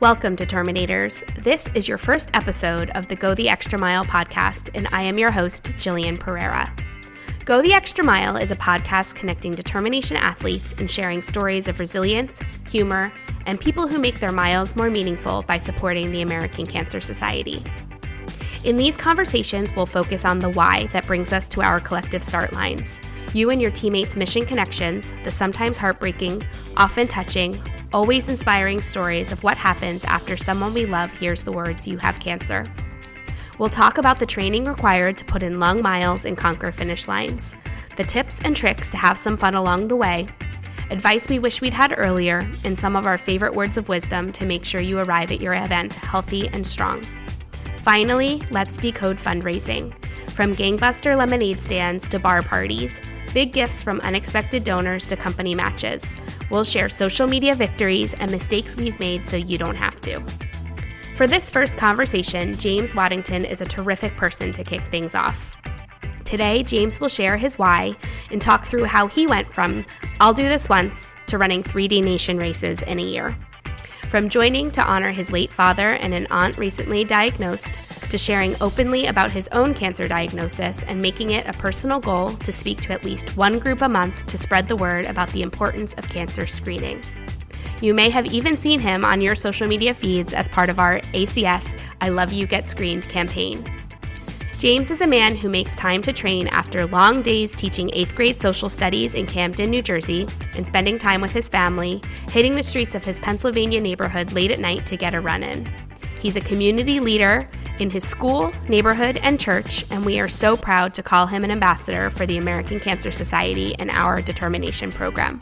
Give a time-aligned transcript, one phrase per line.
[0.00, 1.24] Welcome, Determinators.
[1.42, 5.18] This is your first episode of the Go the Extra Mile podcast, and I am
[5.18, 6.72] your host, Jillian Pereira.
[7.44, 12.40] Go the Extra Mile is a podcast connecting determination athletes and sharing stories of resilience,
[12.70, 13.12] humor,
[13.46, 17.60] and people who make their miles more meaningful by supporting the American Cancer Society.
[18.62, 22.52] In these conversations, we'll focus on the why that brings us to our collective start
[22.52, 23.00] lines.
[23.34, 26.44] You and your teammates' mission connections, the sometimes heartbreaking,
[26.76, 27.56] often touching,
[27.92, 32.20] always inspiring stories of what happens after someone we love hears the words, You have
[32.20, 32.64] cancer.
[33.58, 37.56] We'll talk about the training required to put in long miles and conquer finish lines,
[37.96, 40.26] the tips and tricks to have some fun along the way,
[40.90, 44.46] advice we wish we'd had earlier, and some of our favorite words of wisdom to
[44.46, 47.02] make sure you arrive at your event healthy and strong.
[47.78, 49.92] Finally, let's decode fundraising.
[50.30, 53.00] From gangbuster lemonade stands to bar parties,
[53.34, 56.16] big gifts from unexpected donors to company matches.
[56.50, 60.20] We'll share social media victories and mistakes we've made so you don't have to.
[61.16, 65.56] For this first conversation, James Waddington is a terrific person to kick things off.
[66.24, 67.96] Today, James will share his why
[68.30, 69.84] and talk through how he went from
[70.20, 73.36] I'll do this once to running 3D Nation races in a year.
[74.08, 79.04] From joining to honor his late father and an aunt recently diagnosed, to sharing openly
[79.04, 83.04] about his own cancer diagnosis and making it a personal goal to speak to at
[83.04, 87.02] least one group a month to spread the word about the importance of cancer screening.
[87.82, 91.00] You may have even seen him on your social media feeds as part of our
[91.12, 93.62] ACS I Love You Get Screened campaign.
[94.58, 98.36] James is a man who makes time to train after long days teaching eighth grade
[98.36, 102.96] social studies in Camden, New Jersey, and spending time with his family, hitting the streets
[102.96, 105.72] of his Pennsylvania neighborhood late at night to get a run in.
[106.18, 110.92] He's a community leader in his school, neighborhood, and church, and we are so proud
[110.94, 115.38] to call him an ambassador for the American Cancer Society and our Determination program.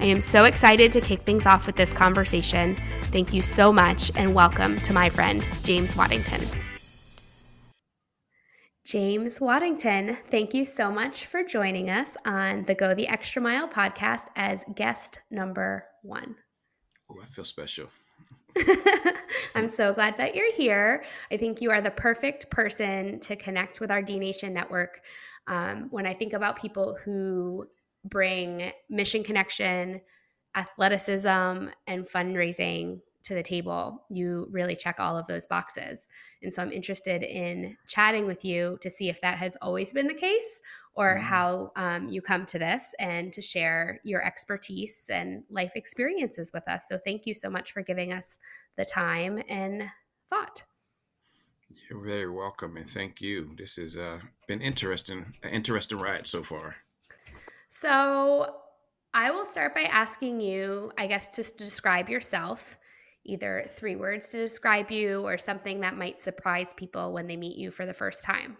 [0.00, 2.76] I am so excited to kick things off with this conversation.
[3.04, 6.46] Thank you so much, and welcome to my friend, James Waddington.
[8.84, 13.66] James Waddington, thank you so much for joining us on the Go the Extra Mile
[13.66, 16.36] podcast as guest number one.
[17.10, 17.88] Oh, I feel special.
[19.54, 21.02] I'm so glad that you're here.
[21.30, 25.00] I think you are the perfect person to connect with our D Nation network.
[25.46, 27.66] Um, when I think about people who
[28.04, 30.02] bring mission connection,
[30.54, 31.28] athleticism,
[31.86, 36.06] and fundraising to the table, you really check all of those boxes.
[36.42, 40.06] And so I'm interested in chatting with you to see if that has always been
[40.06, 40.60] the case
[40.94, 41.24] or mm-hmm.
[41.24, 46.68] how um, you come to this and to share your expertise and life experiences with
[46.68, 46.86] us.
[46.88, 48.36] So thank you so much for giving us
[48.76, 49.84] the time and
[50.28, 50.64] thought.
[51.90, 53.56] You're very welcome, and thank you.
[53.58, 56.76] This has uh, been interesting, an interesting ride so far.
[57.68, 58.54] So,
[59.12, 62.78] I will start by asking you, I guess, just to describe yourself
[63.24, 67.56] either three words to describe you or something that might surprise people when they meet
[67.56, 68.56] you for the first time?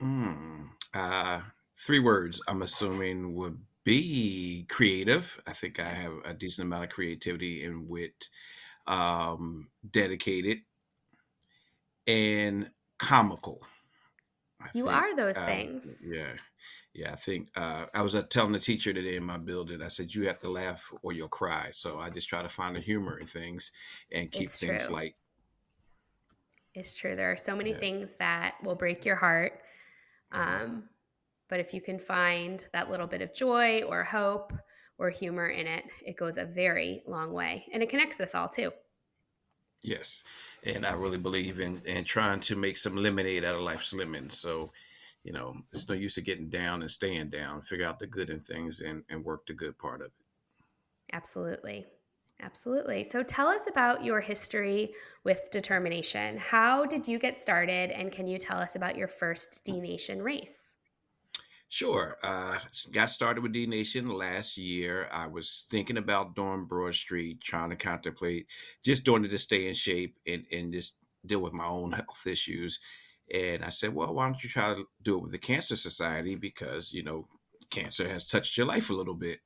[0.00, 1.40] Mm, uh,
[1.76, 5.40] three words, I'm assuming, would be creative.
[5.46, 8.28] I think I have a decent amount of creativity and wit,
[8.86, 10.58] um, dedicated,
[12.06, 13.62] and comical.
[14.60, 16.02] I you think, are those uh, things.
[16.06, 16.34] Yeah.
[16.92, 19.80] Yeah, I think uh, I was uh, telling the teacher today in my building.
[19.80, 21.70] I said you have to laugh or you'll cry.
[21.72, 23.70] So I just try to find the humor in things
[24.10, 24.94] and keep it's things true.
[24.94, 25.14] light.
[26.74, 27.14] It's true.
[27.14, 27.78] There are so many yeah.
[27.78, 29.60] things that will break your heart,
[30.32, 30.84] um,
[31.48, 34.52] but if you can find that little bit of joy or hope
[34.98, 38.48] or humor in it, it goes a very long way, and it connects us all
[38.48, 38.72] too.
[39.82, 40.22] Yes,
[40.62, 44.38] and I really believe in in trying to make some lemonade out of life's lemons.
[44.38, 44.70] So
[45.24, 47.62] you know, it's no use of getting down and staying down.
[47.62, 50.12] Figure out the good in things and, and work the good part of it.
[51.12, 51.86] Absolutely.
[52.42, 53.04] Absolutely.
[53.04, 54.94] So tell us about your history
[55.24, 56.38] with determination.
[56.38, 57.90] How did you get started?
[57.90, 60.76] And can you tell us about your first D Nation race?
[61.68, 62.16] Sure.
[62.22, 62.58] Uh,
[62.92, 65.08] got started with D Nation last year.
[65.12, 68.46] I was thinking about doing Broad Street, trying to contemplate
[68.84, 72.26] just doing it to stay in shape and, and just deal with my own health
[72.26, 72.80] issues.
[73.32, 76.34] And I said, well, why don't you try to do it with the Cancer Society?
[76.34, 77.26] Because, you know,
[77.70, 79.40] cancer has touched your life a little bit.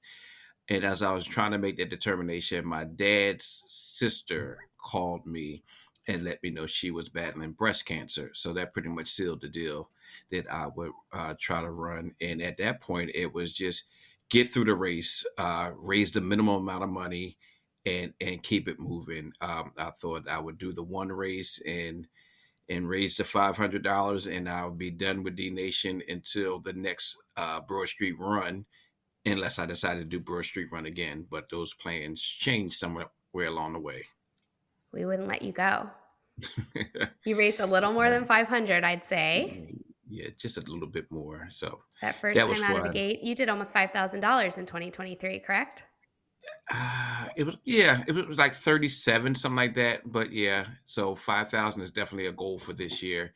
[0.69, 5.63] And as I was trying to make that determination, my dad's sister called me
[6.07, 8.31] and let me know she was battling breast cancer.
[8.35, 9.91] So that pretty much sealed the deal
[10.31, 12.15] that I would uh, try to run.
[12.21, 13.85] And at that point, it was just
[14.31, 17.37] get through the race, uh, raise the minimum amount of money,
[17.87, 19.33] and and keep it moving.
[19.41, 22.07] Um, I thought I would do the one race and
[22.69, 26.73] and raise the five hundred dollars, and I'll be done with D Nation until the
[26.73, 28.65] next uh, Broad Street run,
[29.27, 31.27] unless I decide to do Broad Street run again.
[31.31, 34.07] But those plans changed somewhere along the way.
[34.93, 35.91] we wouldn't let you go.
[37.25, 39.75] you raised a little more than 500, I'd say.
[40.09, 41.47] Yeah, just a little bit more.
[41.51, 42.77] So that first that time out fun.
[42.77, 44.15] of the gate, you did almost $5,000
[44.59, 45.85] in 2023, correct?
[46.70, 50.11] Uh, it was yeah, it was like 37, something like that.
[50.11, 53.35] But yeah, so 5,000 is definitely a goal for this year.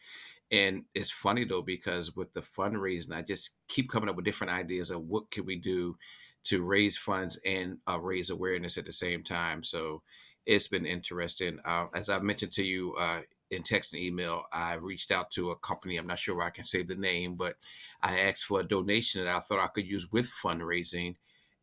[0.50, 4.52] And it's funny though, because with the fundraising, I just keep coming up with different
[4.52, 5.96] ideas of what can we do
[6.44, 9.62] to raise funds and uh, raise awareness at the same time.
[9.62, 10.02] So
[10.46, 11.58] it's been interesting.
[11.64, 13.20] Uh, as I mentioned to you uh,
[13.50, 15.98] in text and email, I reached out to a company.
[15.98, 17.56] I'm not sure where I can say the name, but
[18.02, 21.16] I asked for a donation that I thought I could use with fundraising,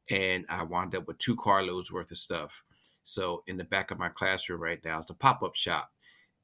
[0.09, 2.63] and I wound up with two carloads worth of stuff.
[3.03, 5.91] So in the back of my classroom right now, it's a pop up shop,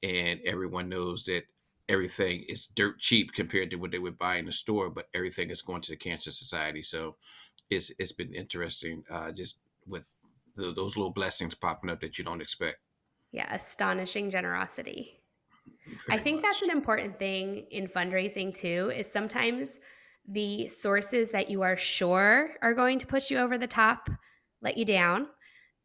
[0.04, 1.44] and everyone knows that
[1.90, 5.50] everything is dirt cheap compared to what they would buy in the store, but everything
[5.50, 6.84] is going to the Cancer Society.
[6.84, 7.16] So
[7.70, 10.06] it's it's been interesting, uh, just with
[10.56, 12.80] the, those little blessings popping up that you don't expect.
[13.32, 15.22] Yeah, astonishing generosity.
[15.86, 16.44] Very I think much.
[16.44, 18.92] that's an important thing in fundraising too.
[18.96, 19.80] Is sometimes
[20.28, 24.10] the sources that you are sure are going to push you over the top
[24.62, 25.28] let you down,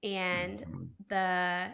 [0.03, 0.85] and mm-hmm.
[1.09, 1.69] the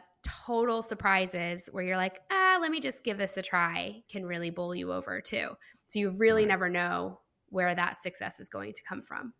[0.46, 4.50] total surprises where you're like, ah, let me just give this a try can really
[4.50, 5.48] bowl you over too.
[5.88, 6.48] So you really right.
[6.48, 9.34] never know where that success is going to come from.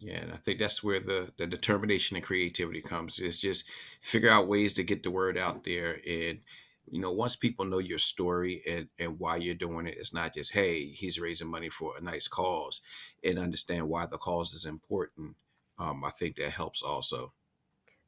[0.00, 3.18] Yeah, and I think that's where the, the determination and creativity comes.
[3.18, 3.64] Is just
[4.00, 6.00] figure out ways to get the word out there.
[6.08, 6.40] And,
[6.90, 10.34] you know, once people know your story and, and why you're doing it, it's not
[10.34, 12.80] just, hey, he's raising money for a nice cause
[13.22, 15.36] and understand why the cause is important.
[15.78, 17.32] Um, I think that helps also.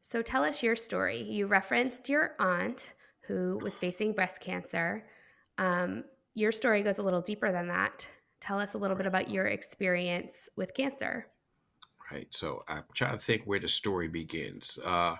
[0.00, 1.22] So tell us your story.
[1.22, 2.94] You referenced your aunt
[3.26, 5.04] who was facing breast cancer.
[5.58, 6.04] Um,
[6.34, 8.10] your story goes a little deeper than that.
[8.40, 11.26] Tell us a little bit about your experience with cancer.
[12.10, 12.26] Right.
[12.30, 14.78] So I'm trying to think where the story begins.
[14.84, 15.16] Uh,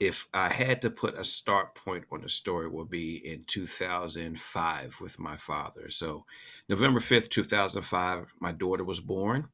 [0.00, 4.98] if I had to put a start point on the story, would be in 2005
[5.00, 5.90] with my father.
[5.90, 6.24] So
[6.68, 9.48] November 5th, 2005, my daughter was born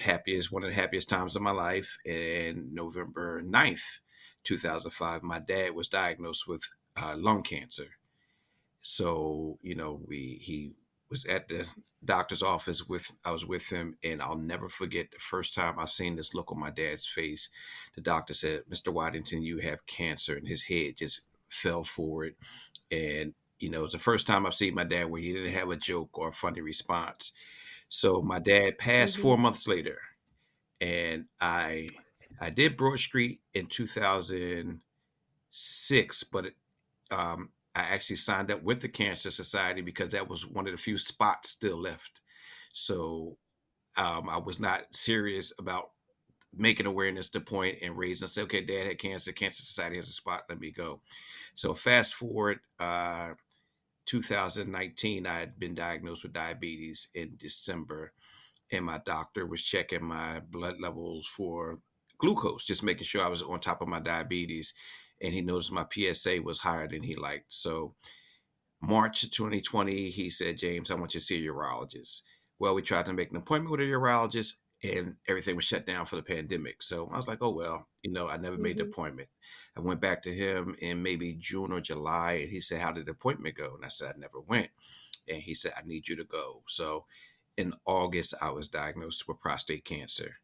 [0.00, 1.98] happiest one of the happiest times of my life.
[2.06, 4.00] And November 9th,
[4.44, 7.90] 2005, my dad was diagnosed with uh, lung cancer.
[8.78, 10.72] So, you know, we he
[11.12, 11.64] was at the
[12.02, 15.90] doctor's office with I was with him and I'll never forget the first time I've
[15.90, 17.50] seen this look on my dad's face.
[17.94, 18.90] The doctor said, Mr.
[18.90, 21.20] Waddington, you have cancer and his head just
[21.50, 22.34] fell forward.
[22.90, 25.70] And, you know, it's the first time I've seen my dad where he didn't have
[25.70, 27.34] a joke or a funny response.
[27.88, 29.22] So my dad passed mm-hmm.
[29.22, 29.98] four months later,
[30.80, 31.88] and I
[32.40, 36.54] I did Broad Street in 2006, but it,
[37.10, 40.78] um, I actually signed up with the Cancer Society because that was one of the
[40.78, 42.20] few spots still left.
[42.72, 43.38] So
[43.96, 45.90] um, I was not serious about
[46.54, 48.28] making awareness the point and raising.
[48.28, 49.32] Say, okay, Dad had cancer.
[49.32, 50.44] Cancer Society has a spot.
[50.48, 51.00] Let me go.
[51.54, 52.60] So fast forward.
[52.78, 53.32] Uh,
[54.04, 58.12] 2019, I had been diagnosed with diabetes in December,
[58.70, 61.78] and my doctor was checking my blood levels for
[62.18, 64.74] glucose, just making sure I was on top of my diabetes.
[65.22, 67.52] And he noticed my PSA was higher than he liked.
[67.52, 67.94] So,
[68.80, 72.22] March 2020, he said, James, I want you to see a urologist.
[72.58, 76.04] Well, we tried to make an appointment with a urologist and everything was shut down
[76.04, 76.82] for the pandemic.
[76.82, 78.62] So I was like, oh, well, you know, I never mm-hmm.
[78.62, 78.92] made the mm-hmm.
[78.92, 79.28] appointment.
[79.76, 83.06] I went back to him in maybe June or July, and he said, How did
[83.06, 83.74] the appointment go?
[83.74, 84.70] And I said, I never went.
[85.28, 86.62] And he said, I need you to go.
[86.66, 87.04] So
[87.56, 90.36] in August, I was diagnosed with prostate cancer.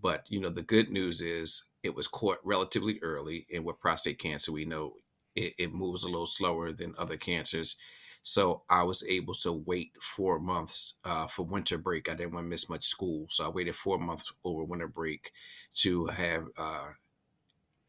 [0.00, 3.46] But, you know, the good news is it was caught relatively early.
[3.54, 4.94] And with prostate cancer, we know
[5.34, 7.76] it, it moves a little slower than other cancers.
[8.22, 12.08] So I was able to wait four months uh, for winter break.
[12.10, 13.26] I didn't want to miss much school.
[13.30, 15.32] So I waited four months over winter break
[15.76, 16.90] to have uh,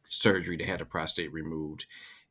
[0.10, 1.86] surgery to have the prostate removed.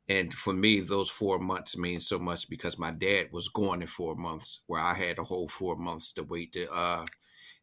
[0.09, 3.89] And for me, those four months mean so much because my dad was gone in
[3.89, 7.07] four months, where I had a whole four months to wait to uh,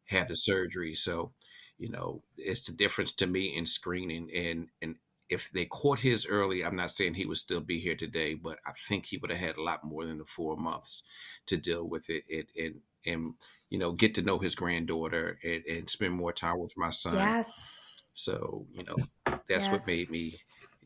[0.09, 0.95] have the surgery.
[0.95, 1.33] So,
[1.77, 4.95] you know, it's the difference to me in screening and and
[5.29, 8.59] if they caught his early, I'm not saying he would still be here today, but
[8.65, 11.03] I think he would have had a lot more than the four months
[11.47, 13.33] to deal with it, it and and
[13.69, 17.15] you know get to know his granddaughter and, and spend more time with my son.
[17.15, 18.03] Yes.
[18.13, 19.69] So you know that's yes.
[19.69, 20.39] what made me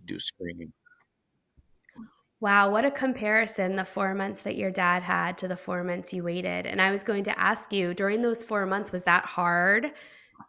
[0.06, 0.74] do screening.
[2.40, 6.12] Wow, what a comparison the four months that your dad had to the four months
[6.12, 6.66] you waited.
[6.66, 9.92] And I was going to ask you during those four months, was that hard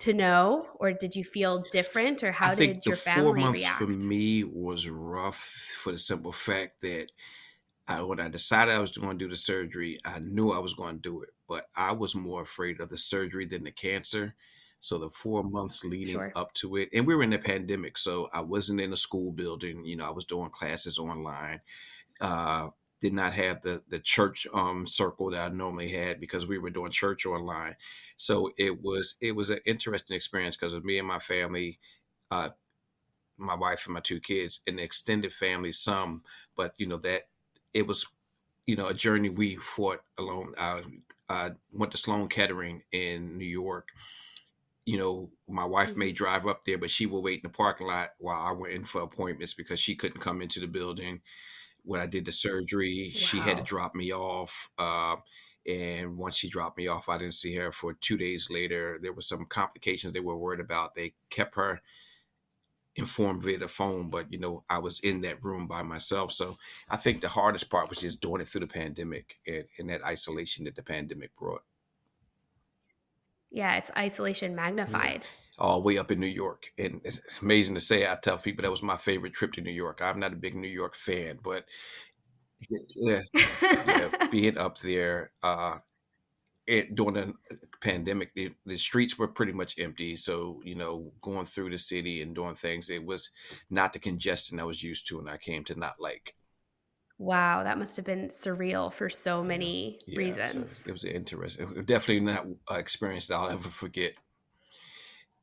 [0.00, 3.78] to know, or did you feel different, or how did your family four months react?
[3.78, 7.08] For me, was rough for the simple fact that
[7.86, 10.74] I, when I decided I was going to do the surgery, I knew I was
[10.74, 14.34] going to do it, but I was more afraid of the surgery than the cancer.
[14.80, 16.32] So the four months leading Sure.
[16.34, 19.32] up to it, and we were in a pandemic, so I wasn't in a school
[19.32, 19.84] building.
[19.84, 21.60] You know, I was doing classes online.
[22.20, 22.70] Uh,
[23.02, 26.70] did not have the the church um, circle that I normally had because we were
[26.70, 27.76] doing church online.
[28.18, 31.80] So it was it was an interesting experience because of me and my family,
[32.30, 32.50] uh,
[33.36, 36.24] my wife and my two kids, and the extended family some,
[36.56, 37.24] but you know that
[37.74, 38.06] it was
[38.66, 40.54] you know a journey we fought alone.
[40.58, 40.84] I,
[41.28, 43.90] I went to Sloan Kettering in New York
[44.84, 46.12] you know, my wife may Mhm.
[46.12, 48.84] drive up there, but she will wait in the parking lot while I went in
[48.84, 51.22] for appointments because she couldn't come into the building.
[51.84, 54.70] When I did the surgery, she had to drop me off.
[54.78, 55.16] Uh,
[55.66, 58.98] and once she dropped me off, I didn't see her for two days later.
[59.00, 60.94] There were some complications they were worried about.
[60.94, 61.80] They kept her
[62.94, 66.32] informed via the phone, but you know, I was in that room by myself.
[66.32, 66.58] So
[66.88, 70.04] I think the hardest part was just doing it through the pandemic and, and that
[70.04, 71.62] isolation that the pandemic brought.
[73.50, 75.26] Yeah, it's isolation magnified.
[75.58, 76.64] All the way up in New York.
[76.78, 79.72] And it's amazing to say, I tell people that was my favorite trip to New
[79.72, 80.00] York.
[80.02, 81.66] I'm not a big New York fan, but
[82.96, 83.20] yeah,
[83.86, 85.78] yeah, being up there uh,
[86.66, 87.34] it, during the
[87.80, 90.16] pandemic, the, the streets were pretty much empty.
[90.16, 93.30] So, you know, going through the city and doing things, it was
[93.68, 96.34] not the congestion I was used to and I came to not like.
[97.18, 100.14] wow, that must have been surreal for so many yeah.
[100.14, 100.84] So reasons.
[100.86, 104.14] it was interesting, definitely not an experience that I'll ever forget.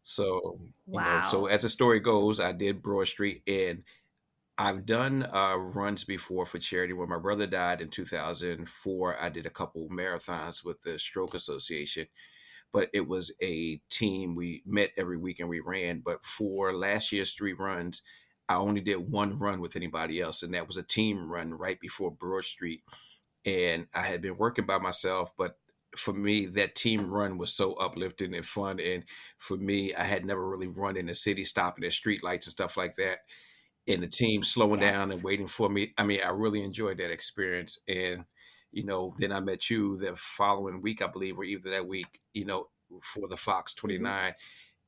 [0.04, 0.60] So,
[0.92, 3.84] you know, so as the story goes, I did Broad Street and
[4.58, 6.92] I've done uh, runs before for charity.
[6.92, 12.08] When my brother died in 2004, I did a couple marathons with the Stroke Association,
[12.74, 14.36] but it was a team.
[14.36, 16.02] We met every week and we ran.
[16.04, 18.04] But for last year's three runs,
[18.50, 21.80] I only did one run with anybody else, and that was a team run right
[21.80, 22.82] before Broad Street.
[23.46, 25.58] And I had been working by myself, but
[25.96, 28.80] for me, that team run was so uplifting and fun.
[28.80, 29.04] And
[29.38, 32.52] for me, I had never really run in the city, stopping at street lights and
[32.52, 33.20] stuff like that
[33.90, 35.94] and the team slowing down and waiting for me.
[35.98, 37.80] I mean, I really enjoyed that experience.
[37.88, 38.26] And,
[38.72, 42.22] you know, then I met you the following week, I believe, or either that week,
[42.34, 42.70] you know,
[43.02, 44.34] for the Fox hmm 29.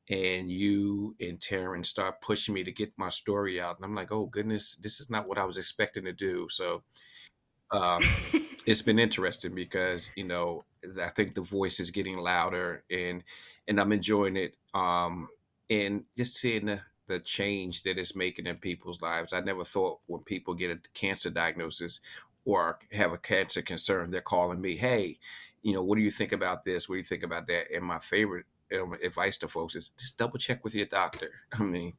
[0.10, 3.78] And you and Taryn start pushing me to get my story out.
[3.78, 6.48] And I'm like, oh, goodness, this is not what I was expecting to do.
[6.50, 6.84] So
[7.72, 8.02] um,
[8.66, 10.66] it's been interesting because, you know,
[11.02, 13.24] I think the voice is getting louder and
[13.68, 14.56] and I'm enjoying it.
[14.74, 15.30] Um,
[15.70, 19.34] and just seeing the the change that it's making in people's lives.
[19.34, 22.00] I never thought when people get a cancer diagnosis
[22.46, 25.20] or have a cancer concern, they're calling me, hey,
[25.62, 26.88] you know, what do you think about this?
[26.88, 27.68] What do you think about that?
[27.76, 28.46] And my favorite
[28.80, 31.32] um, advice to folks is just double check with your doctor.
[31.54, 31.94] I mean,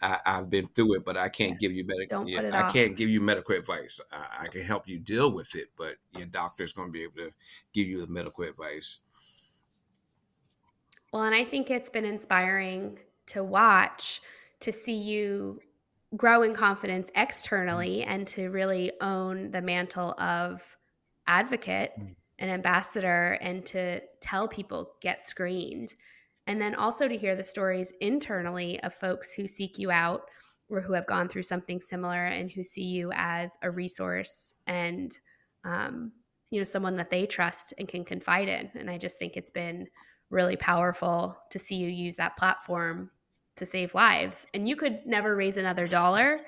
[0.00, 2.08] I, I've been through it, but I can't give you medical.
[2.08, 4.00] Don't Yeah, put it I can't give you medical advice.
[4.12, 7.16] I, I can help you deal with it, but your doctor's going to be able
[7.16, 7.32] to
[7.72, 9.00] give you the medical advice.
[11.12, 14.20] Well, and I think it's been inspiring to watch
[14.60, 15.60] to see you
[16.16, 17.10] grow in confidence
[17.68, 20.76] Mm, externally and to really own the mantle of
[21.26, 21.98] advocate
[22.40, 25.94] and ambassador and to tell people get screened.
[26.46, 30.22] And then also to hear the stories internally of folks who seek you out
[30.68, 35.18] or who have gone through something similar and who see you as a resource and
[35.64, 36.12] um,
[36.50, 38.70] you know someone that they trust and can confide in.
[38.74, 39.86] And I just think it's been
[40.30, 43.10] really powerful to see you use that platform
[43.56, 44.46] to save lives.
[44.54, 46.40] And you could never raise another dollar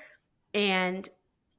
[0.53, 1.07] and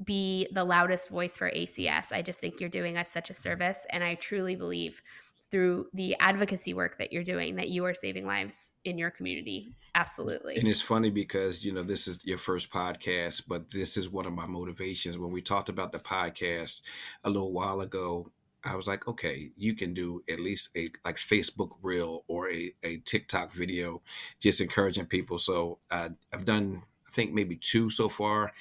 [0.03, 2.13] be the loudest voice for ACS.
[2.13, 3.87] I just think you're doing us such a service.
[3.91, 5.03] And I truly believe
[5.51, 9.69] through the advocacy work that you're doing that you are saving lives in your community.
[9.95, 10.57] Absolutely.
[10.57, 14.27] And it's funny because, you know, this is your first podcast, but this is one
[14.27, 15.17] of my motivations.
[15.17, 16.83] When we talked about the podcast
[17.23, 18.33] a little while ago,
[18.65, 22.73] I was like, okay, you can do at least a like Facebook reel or a,
[22.83, 24.03] a TikTok video,
[24.41, 25.39] just encouraging people.
[25.39, 28.53] So uh, I've done, I think maybe two so far.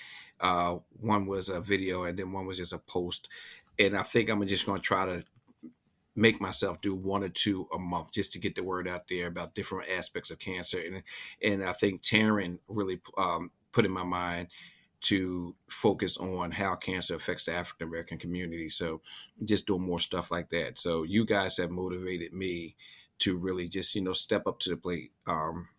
[0.43, 3.29] Uh, one was a video and then one was just a post.
[3.79, 5.23] And I think I'm just going to try to
[6.15, 9.27] make myself do one or two a month just to get the word out there
[9.27, 10.79] about different aspects of cancer.
[10.79, 11.03] And
[11.41, 14.49] and I think Taryn really um, put in my mind
[15.01, 18.69] to focus on how cancer affects the African American community.
[18.69, 19.01] So
[19.43, 20.77] just doing more stuff like that.
[20.77, 22.75] So you guys have motivated me
[23.19, 25.11] to really just you know step up to the plate.
[25.25, 25.69] Um,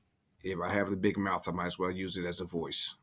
[0.42, 2.96] if I have the big mouth, I might as well use it as a voice.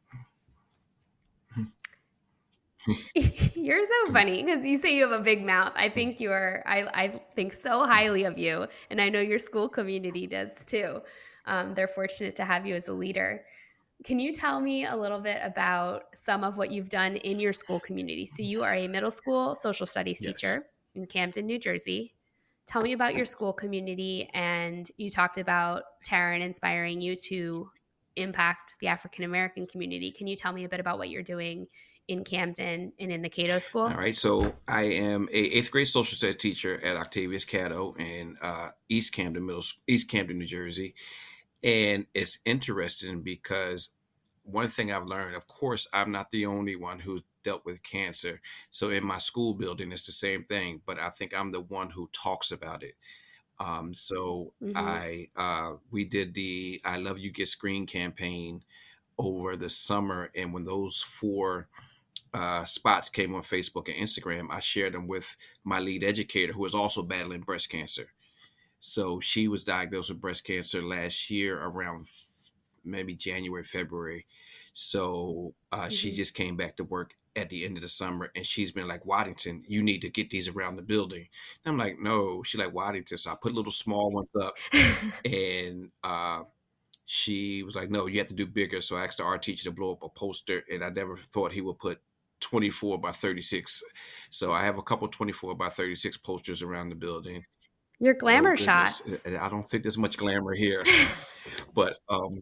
[3.56, 5.74] You're so funny because you say you have a big mouth.
[5.76, 8.68] I think you're, I, I think so highly of you.
[8.90, 11.02] And I know your school community does too.
[11.46, 13.44] Um, they're fortunate to have you as a leader.
[14.04, 17.54] Can you tell me a little bit about some of what you've done in your
[17.54, 18.26] school community?
[18.26, 20.34] So, you are a middle school social studies yes.
[20.34, 20.64] teacher
[20.96, 22.14] in Camden, New Jersey.
[22.66, 24.28] Tell me about your school community.
[24.34, 27.70] And you talked about Taryn inspiring you to
[28.16, 30.12] impact the African American community.
[30.12, 31.68] Can you tell me a bit about what you're doing
[32.12, 33.84] in Camden and in the Cato School?
[33.84, 34.16] All right.
[34.16, 39.14] So I am a eighth grade social studies teacher at Octavius Cato in uh, East
[39.14, 40.94] Camden Middle East Camden, New Jersey,
[41.64, 43.92] and it's interesting because
[44.44, 48.42] one thing I've learned, of course, I'm not the only one who's dealt with cancer.
[48.70, 51.92] So in my school building, it's the same thing, but I think I'm the one
[51.92, 52.96] who talks about it.
[53.60, 54.76] Um, so mm-hmm.
[54.76, 58.64] I uh, we did the "I Love You Get Screen" campaign
[59.20, 61.68] over the summer, and when those four
[62.34, 66.66] uh, spots came on Facebook and Instagram, I shared them with my lead educator, who
[66.66, 68.08] is also battling breast cancer.
[68.80, 72.08] So she was diagnosed with breast cancer last year around
[72.84, 74.26] maybe January, February.
[74.74, 75.90] So uh, mm-hmm.
[75.90, 78.90] she just came back to work at the end of the summer and she's been
[78.90, 81.28] like waddington you need to get these around the building
[81.64, 84.58] and i'm like no she like waddington so i put little small ones up
[85.26, 86.44] and uh,
[87.06, 89.64] she was like no you have to do bigger so i asked the art teacher
[89.64, 92.02] to blow up a poster and i never thought he would put
[92.42, 93.84] 24 by 36
[94.30, 97.46] so i have a couple 24 by 36 posters around the building
[98.02, 99.28] your glamour oh, shots.
[99.28, 100.84] I don't think there's much glamour here,
[101.76, 102.42] but um,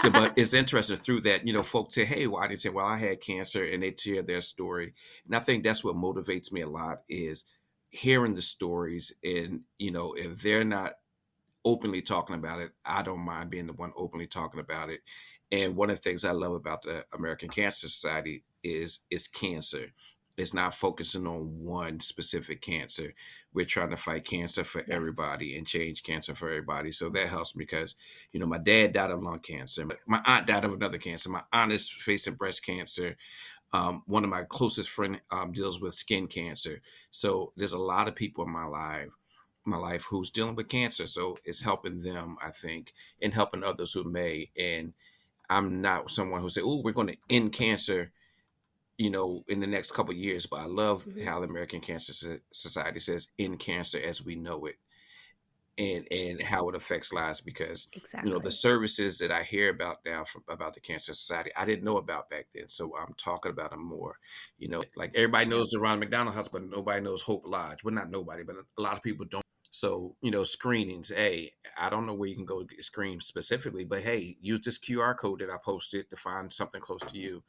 [0.00, 1.46] so, but it's interesting through that.
[1.46, 3.94] You know, folks say, "Hey, why did you say?" Well, I had cancer, and they
[3.96, 7.44] share their story, and I think that's what motivates me a lot is
[7.90, 10.94] hearing the stories, and you know, if they're not
[11.64, 15.02] openly talking about it, I don't mind being the one openly talking about it.
[15.52, 18.42] And one of the things I love about the American Cancer Society
[18.76, 19.92] is is cancer
[20.38, 23.12] it's not focusing on one specific cancer.
[23.52, 24.88] We're trying to fight cancer for yes.
[24.88, 26.92] everybody and change cancer for everybody.
[26.92, 27.96] So that helps because,
[28.30, 29.84] you know, my dad died of lung cancer.
[30.06, 31.28] My aunt died of another cancer.
[31.28, 33.16] My aunt is facing breast cancer.
[33.72, 36.82] Um, one of my closest friend um, deals with skin cancer.
[37.10, 39.08] So there's a lot of people in my life,
[39.64, 41.08] my life who's dealing with cancer.
[41.08, 44.50] So it's helping them, I think, and helping others who may.
[44.56, 44.92] And
[45.50, 48.12] I'm not someone who say, "Oh, we're going to end cancer."
[48.98, 50.46] You know, in the next couple years.
[50.46, 51.24] But I love mm-hmm.
[51.24, 54.76] how the American Cancer Society says "in cancer as we know it,"
[55.78, 57.40] and and how it affects lives.
[57.40, 58.28] Because exactly.
[58.28, 61.64] you know the services that I hear about now from about the Cancer Society, I
[61.64, 62.68] didn't know about back then.
[62.68, 64.16] So I'm talking about them more.
[64.58, 67.84] You know, like everybody knows the Ronald McDonald House, but nobody knows Hope Lodge.
[67.84, 69.44] Well, not nobody, but a lot of people don't.
[69.70, 71.10] So, you know, screenings.
[71.10, 74.62] Hey, I don't know where you can go to get screened specifically, but hey, use
[74.62, 77.44] this QR code that I posted to find something close to you.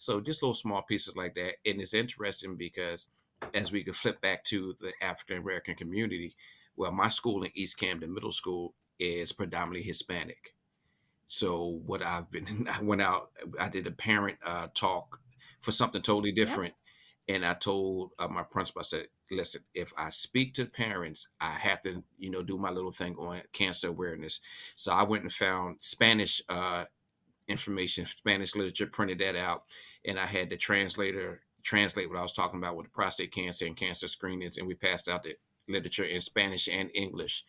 [0.00, 1.56] So just little small pieces like that.
[1.66, 3.08] And it's interesting because
[3.52, 6.34] as we could flip back to the African American community,
[6.74, 10.54] well, my school in East Camden Middle School is predominantly Hispanic.
[11.26, 15.20] So what I've been, I went out, I did a parent uh, talk
[15.60, 16.72] for something totally different.
[17.28, 17.36] Yep.
[17.36, 21.50] And I told uh, my principal, I said, listen, if I speak to parents, I
[21.50, 24.40] have to, you know, do my little thing on cancer awareness.
[24.76, 26.86] So I went and found Spanish uh,
[27.50, 29.64] information, Spanish literature, printed that out,
[30.04, 33.66] and I had the translator translate what I was talking about with the prostate cancer
[33.66, 35.34] and cancer screenings, and we passed out the
[35.68, 37.44] literature in Spanish and English.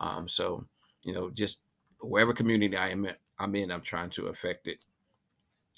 [0.00, 0.66] Um, so,
[1.04, 1.60] you know, just
[2.00, 4.78] wherever community I am, I'm in, I'm trying to affect it.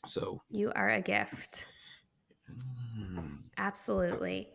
[0.06, 1.66] So you are a gift.
[2.50, 3.38] Mm.
[3.56, 4.48] Absolutely.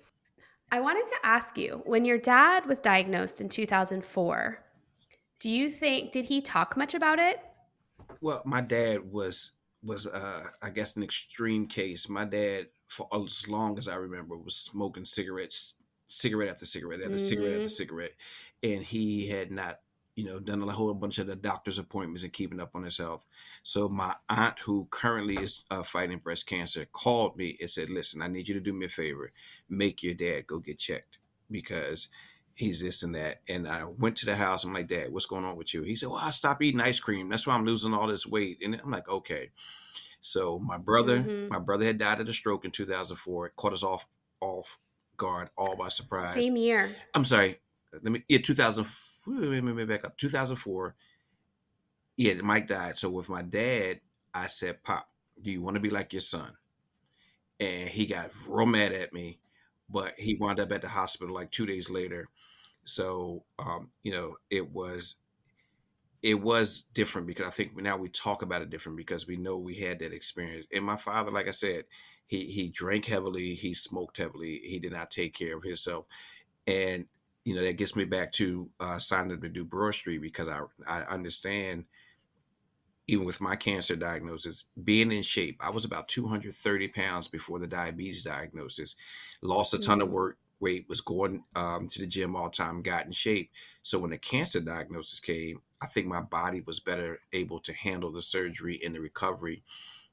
[0.72, 4.64] I wanted to ask you when your dad was diagnosed in 2004,
[5.40, 7.40] do you think, did he talk much about it?
[8.22, 12.10] Well, my dad was was uh I guess an extreme case.
[12.10, 15.76] My dad, for as long as I remember, was smoking cigarettes,
[16.08, 17.26] cigarette after cigarette after mm-hmm.
[17.26, 17.70] cigarette after mm-hmm.
[17.70, 18.16] cigarette,
[18.62, 19.80] and he had not,
[20.16, 22.98] you know, done a whole bunch of the doctor's appointments and keeping up on his
[22.98, 23.26] health.
[23.64, 28.22] So my aunt, who currently is uh, fighting breast cancer, called me and said, "Listen,
[28.22, 29.32] I need you to do me a favor,
[29.70, 32.10] make your dad go get checked because."
[32.60, 33.40] He's this and that.
[33.48, 34.66] And I went to the house.
[34.66, 35.82] I'm like, Dad, what's going on with you?
[35.82, 37.30] He said, Well, I stopped eating ice cream.
[37.30, 38.60] That's why I'm losing all this weight.
[38.64, 39.50] And I'm like, okay.
[40.20, 41.48] So my brother, mm-hmm.
[41.48, 43.48] my brother had died of a stroke in 2004.
[43.48, 44.06] It caught us off
[44.42, 44.78] off
[45.16, 46.34] guard, all by surprise.
[46.34, 46.94] Same year.
[47.16, 47.60] I'm sorry.
[47.94, 48.24] Let me.
[48.28, 48.86] Yeah, 2000.
[49.28, 50.18] Let me back up.
[50.18, 50.96] 2004.
[52.18, 52.98] Yeah, Mike died.
[52.98, 54.02] So with my dad,
[54.34, 55.08] I said, Pop,
[55.42, 56.52] do you want to be like your son?
[57.62, 59.40] And he got real mad at me
[59.90, 62.30] but he wound up at the hospital like two days later.
[62.84, 65.16] So um, you know, it was
[66.22, 69.58] it was different because I think now we talk about it different because we know
[69.58, 70.66] we had that experience.
[70.74, 71.86] And my father, like I said,
[72.28, 76.06] he he drank heavily, he smoked heavily, he did not take care of himself,
[76.68, 77.06] and
[77.46, 80.48] you know that gets me back to uh, signing up to do Broad Street because
[80.50, 81.86] I I understand
[83.10, 87.68] even with my cancer diagnosis, being in shape, I was about 230 pounds before the
[87.68, 88.96] diabetes diagnosis.
[89.42, 90.08] Lost a ton mm-hmm.
[90.08, 93.52] of work, weight, was going um, to the gym all the time, got in shape.
[93.82, 98.12] So when the cancer diagnosis came, I think my body was better able to handle
[98.12, 99.64] the surgery and the recovery.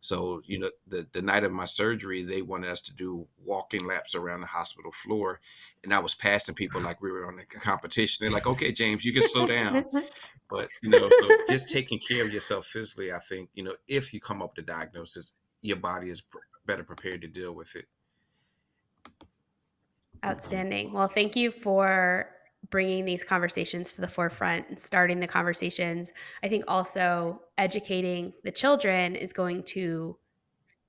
[0.00, 3.86] So, you know, the, the night of my surgery, they wanted us to do walking
[3.86, 5.40] laps around the hospital floor.
[5.82, 8.24] And I was passing people like we were on a competition.
[8.24, 9.84] They're like, okay, James, you can slow down.
[10.48, 14.14] But, you know, so just taking care of yourself physically, I think, you know, if
[14.14, 15.32] you come up with a diagnosis,
[15.62, 17.86] your body is pr- better prepared to deal with it.
[20.24, 20.92] Outstanding.
[20.92, 22.30] Well, thank you for
[22.70, 26.10] bringing these conversations to the forefront and starting the conversations.
[26.42, 30.16] I think also educating the children is going to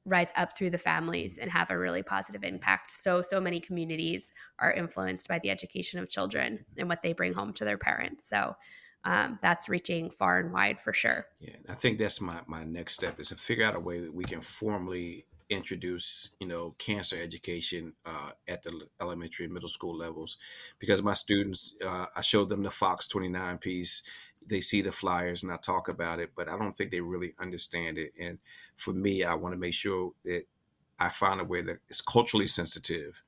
[0.05, 2.91] rise up through the families and have a really positive impact.
[2.91, 7.33] So, so many communities are influenced by the education of children and what they bring
[7.33, 8.27] home to their parents.
[8.27, 8.55] So,
[9.07, 11.27] um, that's reaching far and wide for sure.
[11.39, 14.13] Yeah, I think that's my my next step is to figure out a way that
[14.13, 19.97] we can formally introduce you know cancer education uh, at the elementary and middle school
[19.97, 20.35] levels.
[20.77, 24.03] Because my students uh, i showed them the fox 29 piece.
[24.45, 27.33] They see the flyers and i talk about it but i don't think they really
[27.39, 28.11] understand it.
[28.19, 28.39] And
[28.75, 30.43] for me i want to make sure that
[30.99, 33.23] i find a way that is culturally sensitive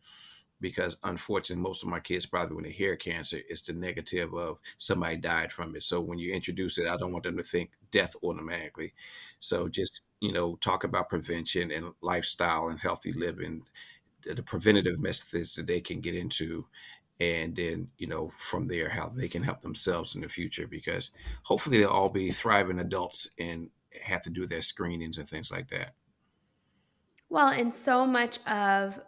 [0.61, 4.59] because unfortunately most of my kids probably when they hear cancer it's the negative of
[4.77, 5.83] somebody died from it.
[5.83, 8.93] So when you introduce it i don't want them to think death automatically.
[9.39, 13.65] So just you know talk about prevention and lifestyle and healthy living
[14.23, 16.67] the preventative methods that they can get into
[17.19, 21.11] and then you know from there how they can help themselves in the future because
[21.43, 23.69] hopefully they'll all be thriving adults and
[24.03, 25.93] have to do their screenings and things like that.
[27.29, 28.99] Well and so much of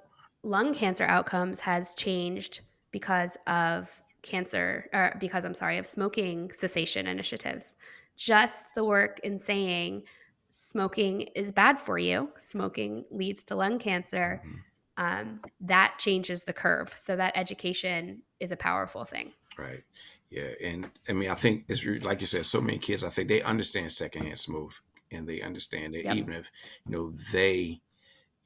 [0.43, 7.07] lung cancer outcomes has changed because of cancer or because I'm sorry of smoking cessation
[7.07, 7.75] initiatives.
[8.17, 10.03] Just the work in saying
[10.51, 15.03] smoking is bad for you, smoking leads to lung cancer, mm-hmm.
[15.03, 16.93] um, that changes the curve.
[16.95, 19.31] So that education is a powerful thing.
[19.57, 19.83] Right.
[20.29, 20.51] Yeah.
[20.63, 23.41] And I mean, I think it's like you said, so many kids, I think they
[23.41, 24.73] understand secondhand smoke
[25.11, 26.15] and they understand that yep.
[26.15, 26.51] even if,
[26.85, 27.81] you know, they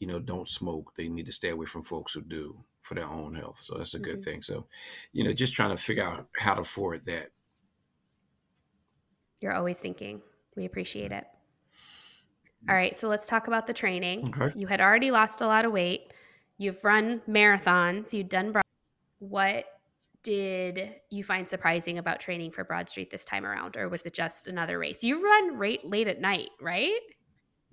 [0.06, 0.94] you know, don't smoke.
[0.96, 3.60] They need to stay away from folks who do for their own health.
[3.60, 4.22] So that's a good mm-hmm.
[4.22, 4.42] thing.
[4.44, 4.68] So,
[5.14, 7.30] you know, just trying to figure out how to afford that.
[9.42, 10.22] You're always thinking.
[10.56, 11.24] We appreciate it.
[12.70, 14.30] All right, so let's talk about the training.
[14.30, 14.54] Okay.
[14.56, 16.14] You had already lost a lot of weight.
[16.60, 18.14] You've run marathons.
[18.14, 18.64] You've done broad.
[19.18, 19.66] What
[20.22, 24.14] did you find surprising about training for Broad Street this time around, or was it
[24.14, 25.04] just another race?
[25.04, 27.00] You run late at night, right?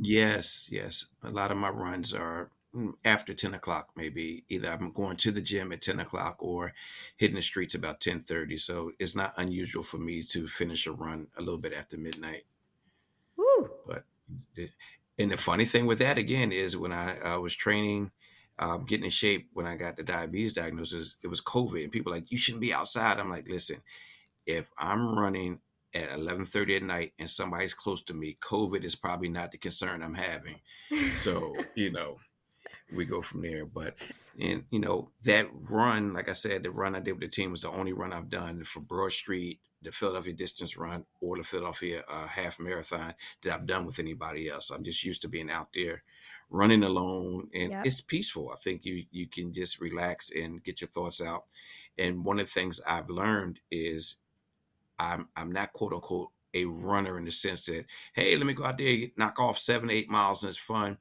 [0.05, 1.07] Yes, yes.
[1.23, 5.31] A lot of my runs are mm, after 10 o'clock maybe either i'm going to
[5.31, 6.73] the gym at 10 o'clock or
[7.17, 11.29] hitting the streets about 10.30 so it's not unusual for me to finish a run
[11.37, 12.43] a little bit after midnight
[13.37, 13.71] Woo.
[13.87, 14.05] but
[15.19, 18.11] and the funny thing with that again is when i uh, was training
[18.59, 22.11] um, getting in shape when i got the diabetes diagnosis it was covid and people
[22.11, 23.83] like you shouldn't be outside i'm like listen
[24.47, 25.61] if i'm running
[25.95, 30.03] at 11:30 at night and somebody's close to me, COVID is probably not the concern
[30.03, 30.61] I'm having.
[31.13, 32.19] So, you know,
[32.95, 33.67] we go from there.
[33.67, 33.97] But
[34.39, 37.51] and you know, that run, like I said, the run I did with the team
[37.51, 41.45] was the only run I've done for Broad Street, the Philadelphia distance run, or the
[41.45, 44.71] Philadelphia uh, half marathon that I've done with anybody else.
[44.71, 46.03] I'm just used to being out there
[46.51, 47.87] running alone and yep.
[47.87, 48.51] it's peaceful.
[48.53, 51.45] I think you you can just relax and get your thoughts out.
[51.99, 54.17] And one of the things I've learned is
[54.99, 58.65] I'm I'm not quote unquote a runner in the sense that hey, let me go
[58.65, 60.99] out there knock off seven eight miles and it's fun.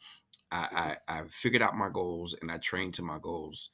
[0.51, 3.69] I, I I figured out my goals and I train to my goals.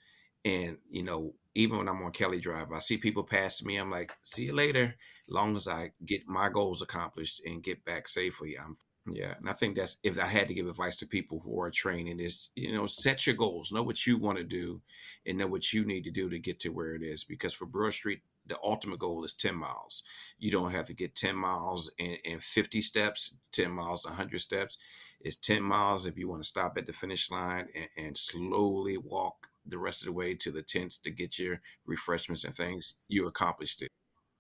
[0.46, 3.78] And you know, even when I'm on Kelly Drive, I see people pass me.
[3.78, 4.96] I'm like, see you later.
[5.28, 8.78] As long as I get my goals accomplished and get back safely, I'm
[9.12, 9.36] yeah.
[9.40, 12.20] And I think that's if I had to give advice to people who are training
[12.20, 14.82] is you know set your goals, know what you want to do,
[15.26, 17.24] and know what you need to do to get to where it is.
[17.24, 20.04] Because for Broad Street, the ultimate goal is 10 miles.
[20.38, 24.78] You don't have to get 10 miles and 50 steps, 10 miles, 100 steps.
[25.20, 28.98] It's 10 miles if you want to stop at the finish line and, and slowly
[28.98, 32.96] walk the rest of the way to the tents to get your refreshments and things.
[33.08, 33.90] You accomplished it.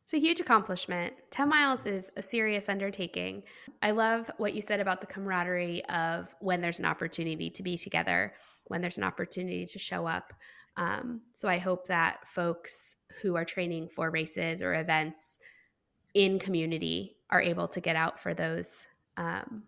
[0.05, 1.15] It's a huge accomplishment.
[1.31, 3.43] 10 miles is a serious undertaking.
[3.81, 7.75] I love what you said about the camaraderie of when there's an opportunity to be
[7.75, 8.33] together,
[8.67, 10.31] when there's an opportunity to show up.
[10.77, 15.39] Um, so I hope that folks who are training for races or events
[16.13, 18.85] in community are able to get out for those
[19.17, 19.63] um,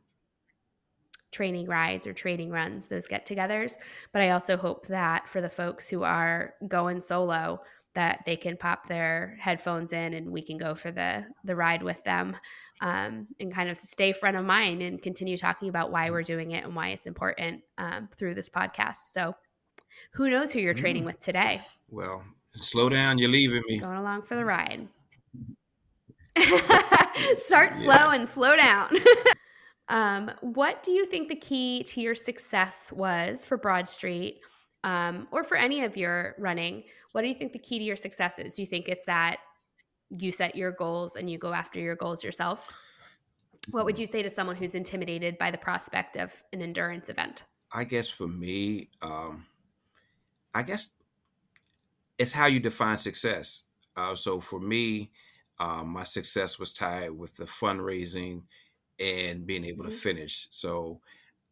[1.31, 3.75] training rides or training runs, those get togethers.
[4.13, 7.61] But I also hope that for the folks who are going solo,
[7.95, 11.81] that they can pop their headphones in and we can go for the the ride
[11.81, 12.37] with them
[12.81, 16.51] um, and kind of stay front of mind and continue talking about why we're doing
[16.51, 19.11] it and why it's important um, through this podcast.
[19.11, 19.33] So
[20.13, 21.07] Who knows who you're training Mm.
[21.07, 21.61] with today?
[21.89, 22.23] Well,
[22.55, 23.17] slow down.
[23.17, 23.79] You're leaving me.
[23.79, 24.87] Going along for the ride.
[27.37, 28.89] Start slow and slow down.
[29.89, 34.41] um, what do you think the key to your success was for Broad Street
[34.83, 36.83] um, or for any of your running?
[37.11, 38.55] What do you think the key to your success is?
[38.55, 39.37] Do you think it's that
[40.09, 42.73] you set your goals and you go after your goals yourself?
[43.71, 47.43] What would you say to someone who's intimidated by the prospect of an endurance event?
[47.71, 49.45] I guess for me, um,
[50.53, 50.91] I guess
[52.17, 53.63] it's how you define success.
[53.95, 55.11] Uh, so for me,
[55.59, 58.43] um, my success was tied with the fundraising
[58.99, 59.91] and being able to Mhm.
[59.91, 60.47] finish.
[60.51, 61.01] So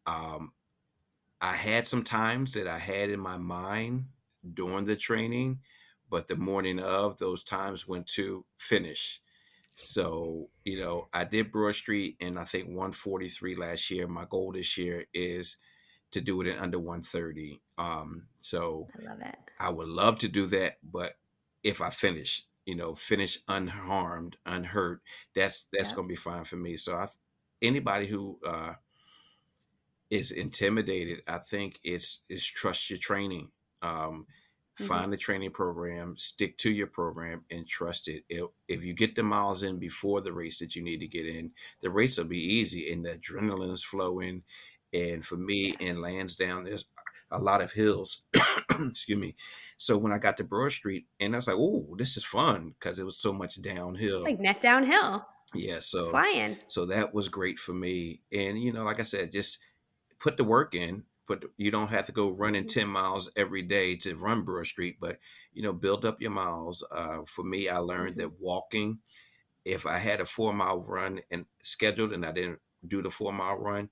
[0.06, 0.54] um,
[1.40, 4.08] I had some times that I had in my mind
[4.54, 5.62] during the training,
[6.10, 9.22] but the morning of, those times went to finish.
[9.74, 14.08] So, you know, I did Broad Street and I think 143 last year.
[14.08, 15.58] My goal this year is
[16.12, 17.60] to do it in under 130.
[17.78, 19.50] Um, so I love it.
[19.58, 21.14] I would love to do that, but
[21.62, 25.02] if I finish, you know, finish unharmed, unhurt,
[25.34, 25.92] that's that's Yep.
[25.92, 26.76] gonna be fine for me.
[26.76, 27.08] So I
[27.62, 28.74] anybody who uh
[30.10, 33.52] is intimidated, I think it's is trust your training.
[33.82, 34.26] Um
[34.78, 35.02] Mhm.
[35.02, 38.24] find the training program, stick to your program and trust it.
[38.28, 41.26] If, if you get the miles in before the race that you need to get
[41.26, 44.44] in, the race will be easy and the adrenaline is flowing.
[44.92, 46.86] And for me in Lansdowne, there's
[47.30, 48.22] a lot of hills.
[48.70, 49.34] Excuse me.
[49.76, 52.74] So when I got to Broad Street, and I was like, "Oh, this is fun"
[52.78, 54.18] because it was so much downhill.
[54.18, 56.58] It's like net downhill, yeah, so flying.
[56.68, 58.22] so that was great for me.
[58.32, 59.58] And you know, like I said, just
[60.18, 61.04] put the work in.
[61.26, 62.72] Put the- you don't have to go running Mhm.
[62.72, 65.18] ten miles every day to run Broad Street, but
[65.52, 66.82] you know, build up your miles.
[66.90, 68.18] Uh, for me, I learned Mhm.
[68.20, 69.00] that walking.
[69.64, 73.32] If I had a four mile run and scheduled, and I didn't do the four
[73.32, 73.90] mile run,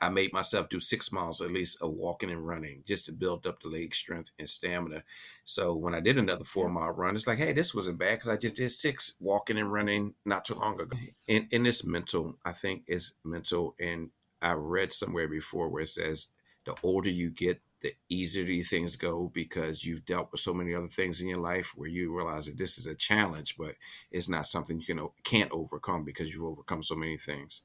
[0.00, 3.46] I made myself do six miles at least of walking and running just to build
[3.46, 5.02] up the leg strength and stamina.
[5.44, 8.30] So when I did another four mile run, it's like, hey, this wasn't bad because
[8.30, 10.96] I just did six walking and running not too long ago.
[11.28, 12.38] And, and it's mental.
[12.44, 13.74] I think it's mental.
[13.78, 14.10] And
[14.40, 16.28] I read somewhere before where it says
[16.64, 20.74] the older you get, the easier these things go because you've dealt with so many
[20.74, 23.74] other things in your life where you realize that this is a challenge, but
[24.10, 27.62] it's not something you can, can't overcome because you've overcome so many things.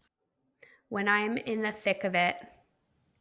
[0.95, 2.38] When I'm in the thick of it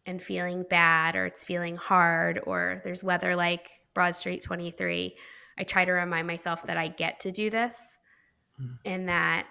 [0.06, 5.16] and feeling bad or it's feeling hard or there's weather like Broad Street 23,
[5.58, 7.98] I try to remind myself that I get to do this
[8.60, 8.78] Mm.
[8.84, 9.48] and that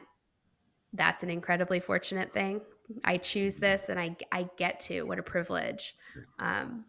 [0.93, 2.61] that's an incredibly fortunate thing.
[3.03, 5.01] I choose this and I, I get to.
[5.03, 5.97] What a privilege.
[6.39, 6.85] Um,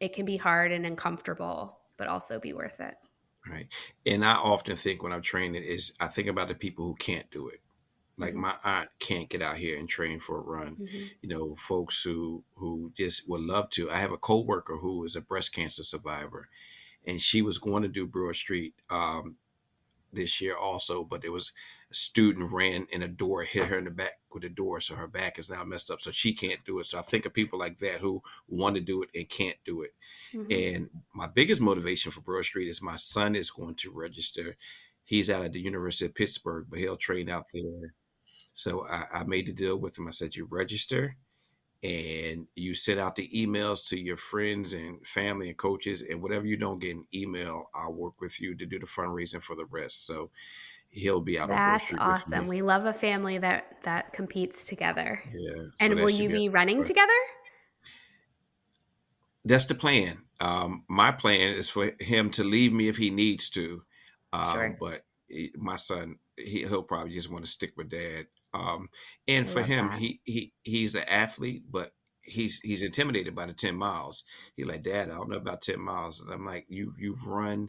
[0.00, 2.96] it can be hard and uncomfortable, but also be worth it.
[3.48, 3.68] Right.
[4.04, 7.30] And I often think when I'm training is I think about the people who can't
[7.30, 7.60] do it.
[8.16, 10.76] Like my aunt can't get out here and train for a run.
[10.76, 11.10] Mhm.
[11.22, 13.90] You know, folks who who just would love to.
[13.90, 16.48] I have a coworker who is a breast cancer survivor,
[17.06, 19.38] and she was going to do Broad Street um,
[20.12, 21.52] this year also, but there was
[21.90, 24.94] a student ran in a door, hit her in the back with a door, so
[24.94, 26.86] her back is now messed up, so she can't do it.
[26.86, 29.82] So I think of people like that who want to do it and can't do
[29.82, 29.94] it.
[30.32, 30.58] Mhm.
[30.76, 34.56] And my biggest motivation for Broad Street is my son is going to register.
[35.04, 37.94] He's out at the University of Pittsburgh, but he'll train out there.
[38.52, 40.08] So I, I made a deal with him.
[40.08, 41.16] I said, You register
[41.82, 46.46] and you send out the emails to your friends and family and coaches, and whatever
[46.46, 49.64] you don't get an email, I'll work with you to do the fundraising for the
[49.64, 50.06] rest.
[50.06, 50.30] So
[50.90, 52.46] he'll be out That's awesome.
[52.46, 55.22] We love a family that that competes together.
[55.34, 55.62] Yeah.
[55.76, 57.12] so and will you be running together?
[59.44, 60.18] That's the plan.
[60.38, 63.82] Um, my plan is for him to leave me if he needs to.
[64.32, 64.76] Um, Sure.
[64.78, 65.04] But
[65.56, 68.26] my son, he, he'll probably just want to stick with dad.
[68.54, 68.88] Um,
[69.28, 69.98] and for him, that.
[69.98, 71.90] he he he's an athlete, but
[72.22, 74.24] he's he's intimidated by the ten miles.
[74.56, 77.68] He's like, Dad, I don't know about ten miles, and I'm like, you you've run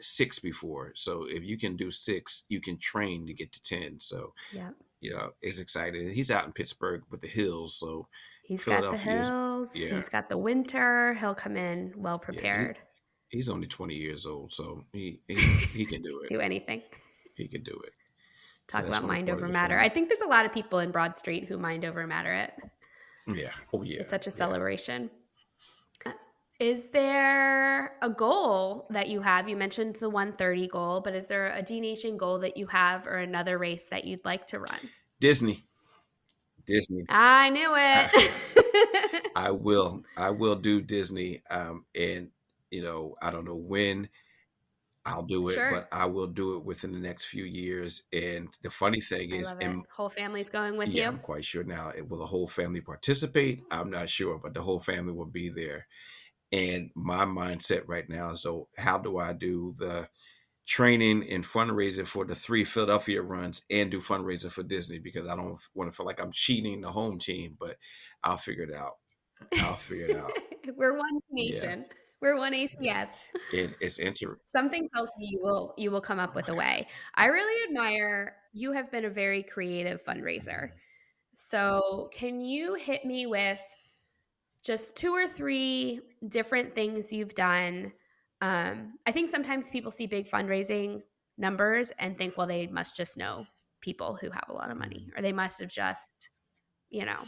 [0.00, 4.00] six before, so if you can do six, you can train to get to ten.
[4.00, 4.70] So Yeah.
[5.00, 6.12] you know, it's excited.
[6.12, 8.08] He's out in Pittsburgh with the hills, so
[8.44, 9.76] He's got the hills.
[9.76, 9.94] yeah.
[9.94, 11.14] He's got the winter.
[11.14, 12.78] He'll come in well yeah, he- prepared.
[13.28, 16.28] he's only 20 years old, so he he, he can do it.
[16.30, 16.82] do anything.
[17.36, 17.92] He can do it.
[18.70, 19.76] So Talk that's about mind over matter.
[19.80, 22.52] I think there's a lot of people in Broad Street who mind over matter it.
[23.26, 23.50] Yeah.
[23.72, 24.02] Oh yeah.
[24.02, 25.10] It's such a celebration.
[26.06, 26.12] Uh,
[26.60, 29.48] Is there a goal that you have?
[29.48, 33.08] You mentioned the 130 goal, but is there a D Nation goal that you have
[33.08, 34.78] or another race that you'd like to run?
[35.18, 35.64] Disney.
[36.64, 37.04] Disney.
[37.08, 39.30] I knew it.
[39.34, 40.04] I will.
[40.16, 41.42] I will do Disney.
[41.50, 42.30] Um, and
[42.70, 44.08] you know, I don't know when
[45.10, 45.70] I'll do it, Sure.
[45.70, 48.02] but I will do it within the next few years.
[48.12, 51.08] And the funny thing I is, and Whole family's going with yeah, you.
[51.08, 51.92] I'm quite sure now.
[52.08, 53.62] Will the whole family participate?
[53.70, 55.86] I'm not sure, but the whole family will be there.
[56.52, 60.08] And my mindset right now is so how do I do the
[60.66, 65.34] training and fundraising for the three Philadelphia runs and do fundraising for Disney because I
[65.34, 67.76] don't want to feel like I'm cheating the home team, but
[68.22, 68.94] I'll figure it out.
[69.60, 70.32] I'll figure it out.
[70.76, 71.86] We're one nation.
[71.88, 71.94] Yeah.
[72.20, 73.10] We're one ACS.
[73.52, 74.38] It, it's interesting.
[74.54, 76.86] Something tells me you will you will come up with a way.
[77.16, 80.70] I really admire you have been a very creative fundraiser.
[81.34, 83.60] So, can you hit me with
[84.62, 87.92] just two or three different things you've done?
[88.40, 91.02] Um, I think sometimes people see big fundraising
[91.38, 93.46] numbers and think, well, they must just know
[93.80, 95.18] people who have a lot of money, mm-hmm.
[95.18, 96.30] or they must have just,
[96.90, 97.18] you know,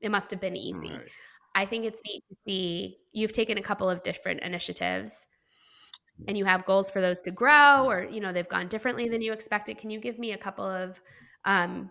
[0.00, 0.90] it must have been easy.
[0.90, 1.10] Right.
[1.58, 5.26] I think it's neat to see you've taken a couple of different initiatives
[6.28, 9.20] and you have goals for those to grow or you know they've gone differently than
[9.20, 9.76] you expected.
[9.76, 11.00] Can you give me a couple of
[11.44, 11.90] um,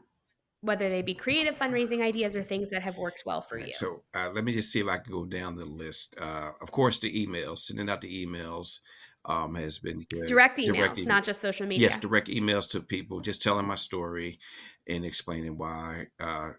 [0.62, 3.74] whether they be creative fundraising ideas or things that have worked well for you?
[3.74, 6.16] so uh, let me just see if i can go down the list.
[6.18, 8.80] Uh, of course the emails sending out the emails
[9.26, 10.28] um, has been good.
[10.28, 11.90] direct emails direct not just social media.
[11.90, 14.40] yes direct emails to people just telling my story
[14.88, 16.52] and explaining why uh,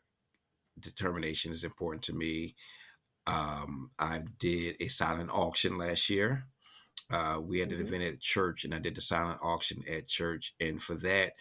[0.79, 2.55] DetermiNation is important to me
[3.29, 6.47] um, I did a silent auction last year.
[7.11, 7.87] Uh, we had an mm-hmm.
[7.87, 10.55] event at church, and I did the silent auction at church.
[10.59, 11.35] And for that,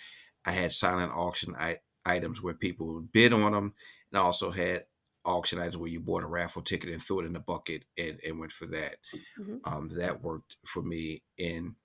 [0.45, 3.73] I had silent auction I- items where people would bid on them,
[4.12, 4.84] and I also had
[5.23, 8.19] auction items where you bought a raffle ticket and threw it in the bucket and,
[8.26, 8.95] and went for that.
[9.39, 9.58] Mm-hmm.
[9.65, 11.23] Um, that worked for me.
[11.38, 11.76] And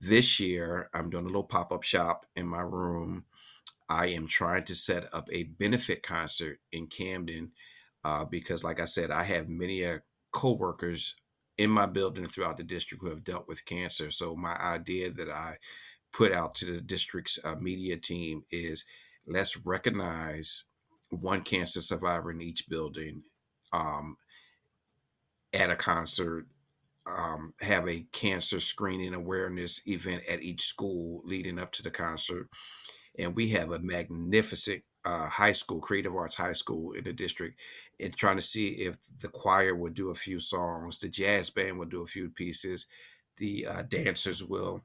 [0.00, 3.24] this year, I'm doing a little pop up shop in my room.
[3.88, 7.52] I am trying to set up a benefit concert in Camden
[8.04, 9.98] uh, because, like I said, I have many uh,
[10.32, 11.14] coworkers
[11.58, 14.10] in my building throughout the district who have dealt with cancer.
[14.10, 15.58] So my idea that I
[16.12, 18.84] put out to the district's uh, media team is
[19.26, 20.64] let's recognize
[21.10, 23.22] one cancer survivor in each building
[23.72, 24.16] um,
[25.52, 26.46] at a concert
[27.04, 32.48] um, have a cancer screening awareness event at each school leading up to the concert
[33.18, 37.60] and we have a magnificent uh, high school, creative arts high school in the district,
[38.02, 41.78] and trying to see if the choir would do a few songs, the jazz band
[41.78, 42.86] will do a few pieces,
[43.38, 44.82] the uh, dancers will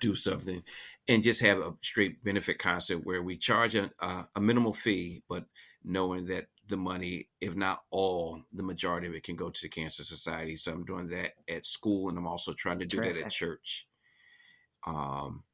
[0.00, 0.62] do something,
[1.08, 5.44] and just have a straight benefit concert where we charge a, a minimal fee, but
[5.84, 9.68] knowing that the money, if not all, the majority of it can go to the
[9.68, 10.56] Cancer Society.
[10.56, 13.16] So I'm doing that at school, and I'm also trying to do Terrific.
[13.16, 13.86] that at church.
[14.86, 15.44] Um,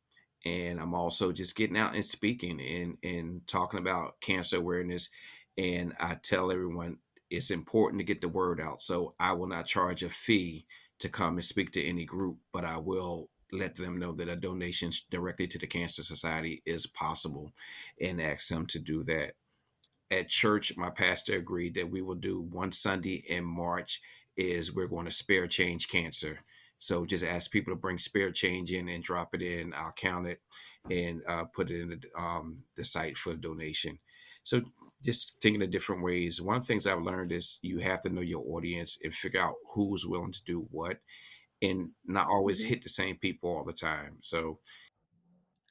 [0.45, 5.11] and I'm also just getting out and speaking and and talking about cancer awareness.
[5.59, 6.99] And I tell everyone
[7.31, 8.81] it's important to get the word out.
[8.81, 10.65] So I will not charge a fee
[11.01, 14.37] to come and speak to any group, but I will let them know that a
[14.37, 17.53] donation directly to the Cancer Society is possible
[18.01, 19.33] and ask them to do that.
[20.11, 24.01] At church, my pastor agreed that we will do one Sunday in March
[24.37, 26.41] is we're going to spare change cancer.
[26.79, 29.75] So just ask people to bring spare change in and drop it in.
[29.75, 30.41] I'll count it
[30.89, 33.99] and uh, put it in the, um, the site for donation.
[34.49, 34.63] So
[35.05, 36.41] just thinking of different ways.
[36.41, 39.43] One of the things I've learned is you have to know your audience and figure
[39.43, 41.01] out who's willing to do what
[41.61, 42.71] and not always mm-hmm.
[42.71, 44.19] hit the same people all the time.
[44.23, 44.59] So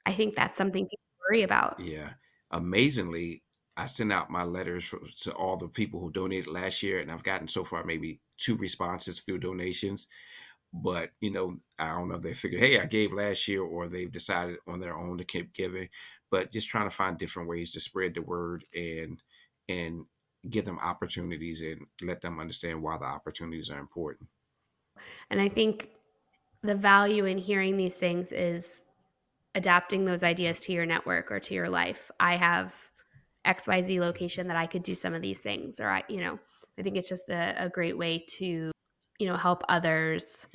[0.05, 1.79] I think that's something people worry about.
[1.79, 2.11] Yeah.
[2.51, 3.41] Amazingly,
[3.75, 7.23] I sent out my letters to all the people who donated last year, and I've
[7.23, 10.07] gotten so far maybe two responses through donations.
[10.71, 13.87] But you know, I don't know if they figured, hey, I gave last year, or
[13.87, 15.89] they've decided on their own to keep giving.
[16.29, 19.21] But just trying to find different ways to spread the word and
[19.69, 20.05] and
[20.49, 24.29] give them opportunities and let them understand why the opportunities are important.
[25.29, 25.89] And I think
[26.63, 28.83] the value in hearing these things is
[29.55, 32.11] adapting those ideas to your network or to your life.
[32.19, 32.73] I have
[33.45, 36.39] XYZ location that I could do some of these things, or I, you know,
[36.77, 38.71] I think it's just a, a great way to
[39.19, 40.47] you know help others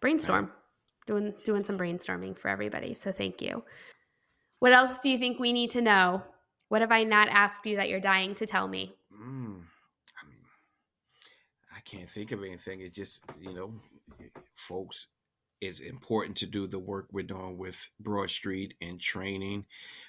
[0.00, 0.50] brainstorm
[1.06, 3.62] doing doing some brainstorming for everybody so thank you
[4.58, 6.22] what else do you think we need to know
[6.68, 9.60] what have i not asked you that you're dying to tell me mm,
[10.22, 10.44] i mean
[11.76, 13.72] i can't think of anything it's just you know
[14.54, 15.08] folks
[15.60, 19.66] it's important to do the work we're doing with broad street and training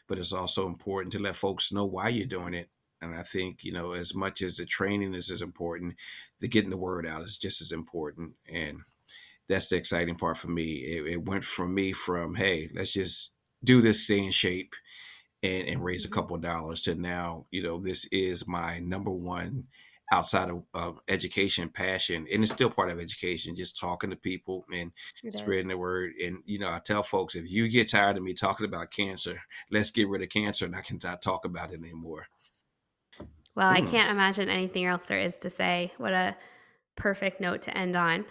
[0.07, 2.69] but it's also important to let folks know why you're doing it
[3.02, 5.95] and I think, you know, as much as the training is as important,
[6.39, 8.33] the getting the word out is just as important.
[8.52, 8.81] And
[9.47, 10.73] that's the exciting part for me.
[10.73, 13.31] It, it went from me from, hey, let's just
[13.63, 14.75] do this, stay in shape
[15.43, 16.15] and, and raise a mm-hmm.
[16.15, 19.65] couple of dollars to now, you know, this is my number one
[20.12, 24.65] outside of uh, education passion and it's still part of education just talking to people
[24.73, 24.91] and
[25.23, 25.69] it spreading is.
[25.69, 28.65] the word and you know i tell folks if you get tired of me talking
[28.65, 29.39] about cancer
[29.69, 32.25] let's get rid of cancer and i can not talk about it anymore
[33.60, 35.91] well, I can't imagine anything else there is to say.
[35.97, 36.37] What a
[36.95, 38.25] perfect note to end on.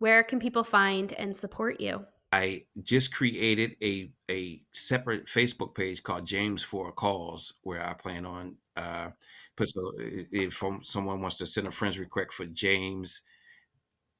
[0.00, 2.04] Where can people find and support you?
[2.32, 7.94] I just created a a separate Facebook page called James for a Cause, where I
[7.94, 9.10] plan on uh,
[9.56, 13.22] put so if someone wants to send a friend's request for James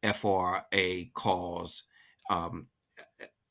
[0.02, 1.84] ForA Cause,
[2.28, 2.66] um,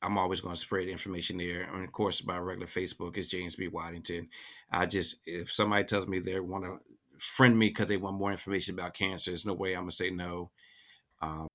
[0.02, 1.62] I'm always going to spread information there.
[1.62, 3.68] And of course, my regular Facebook is James B.
[3.68, 4.28] Waddington.
[4.70, 6.78] I just if somebody tells me they want to
[7.18, 10.10] friend me because they want more information about cancer, there's no way I'm gonna say
[10.10, 10.50] no.
[11.22, 11.46] Um,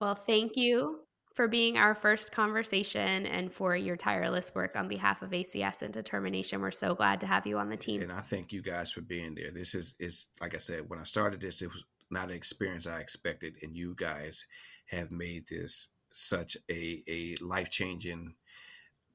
[0.00, 1.00] well, thank you
[1.34, 5.92] for being our first conversation and for your tireless work on behalf of ACS and
[5.92, 6.60] DetermiNation.
[6.60, 8.02] We're so glad to have you on the team.
[8.02, 9.50] And I thank you guys for being there.
[9.50, 12.86] This is is like I said, when I started this, it was not an experience
[12.86, 14.46] I expected, and you guys
[14.86, 18.34] have made this such a a life changing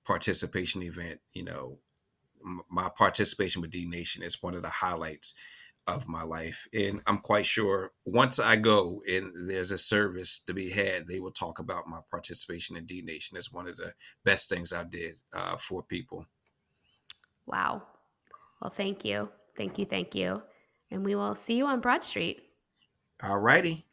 [0.05, 1.22] participation event.
[1.34, 1.80] You know,
[2.70, 5.36] my participation with DNation is one of the highlights
[5.96, 6.68] of my life.
[6.74, 11.20] And I'm quite sure once I go and there's a service to be had, they
[11.20, 13.36] will talk about my participation in DNation.
[13.36, 16.26] It's one of the best things I did uh, for people.
[17.46, 17.84] Wow.
[18.62, 19.30] Well, thank you.
[19.58, 19.86] Thank you.
[19.86, 20.42] Thank you.
[20.92, 22.42] And we will see you on Broad Street.
[23.22, 23.86] All righty.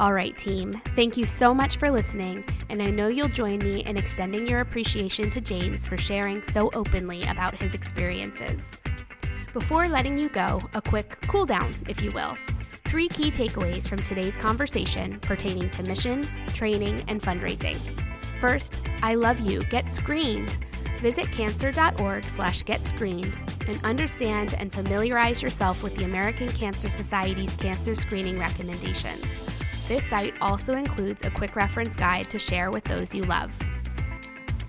[0.00, 0.72] All right, team.
[0.96, 4.58] Thank you so much for listening, and I know you'll join me in extending your
[4.58, 8.80] appreciation to James for sharing so openly about his experiences.
[9.54, 12.36] Before letting you go, a quick cool down, if you will.
[12.86, 17.76] Three key takeaways from today's conversation pertaining to mission, training, and fundraising.
[18.40, 19.62] First, I love you.
[19.66, 20.58] Get screened.
[20.98, 23.38] Visit cancer.org slash get screened
[23.68, 29.40] and understand and familiarize yourself with the American Cancer Society's cancer screening recommendations.
[29.86, 33.56] This site also includes a quick reference guide to share with those you love.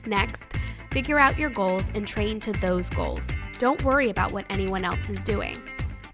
[0.05, 0.53] Next,
[0.95, 3.35] Figure out your goals and train to those goals.
[3.59, 5.61] Don't worry about what anyone else is doing.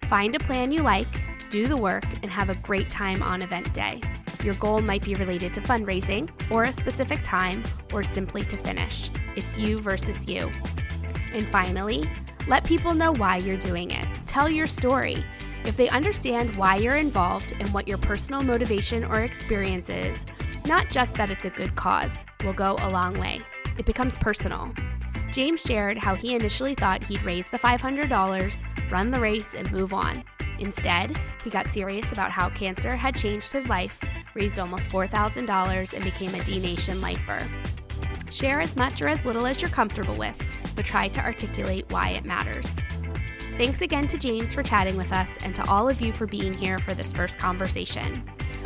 [0.07, 1.05] Find a plan you like,
[1.51, 4.01] do the work, and have a great time on event day.
[4.43, 7.63] Your goal might be related to fundraising, or a specific time,
[7.93, 9.11] or simply to finish.
[9.35, 10.49] It's you versus you.
[11.31, 12.09] And finally,
[12.47, 14.07] let people know why you're doing it.
[14.25, 15.23] Tell your story.
[15.63, 20.25] If they understand why you're involved and what your personal motivation or experience is,
[20.65, 23.41] not just that it's a good cause, will go a long way
[23.81, 24.71] it becomes personal.
[25.31, 29.91] James shared how he initially thought he'd raise the $500, run the race, and move
[29.91, 30.23] on.
[30.59, 33.99] Instead, he got serious about how cancer had changed his life,
[34.35, 37.39] raised almost $4,000, and became a DNation lifer.
[38.29, 40.37] Share as much or as little as you're comfortable with,
[40.75, 42.77] but try to articulate why it matters.
[43.57, 46.53] Thanks again to James for chatting with us and to all of you for being
[46.53, 48.23] here for this first conversation.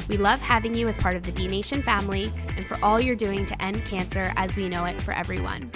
[0.08, 3.46] We love having you as part of the DNation family and for all you're doing
[3.46, 5.72] to end cancer as we know it for everyone.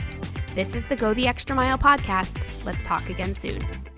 [0.56, 2.66] This is the Go the Extra Mile podcast.
[2.66, 3.89] Let's talk again soon.